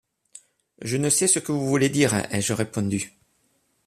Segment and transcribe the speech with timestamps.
[0.81, 3.13] Je ne sais ce que vous voulez dire,» ai-je répondu.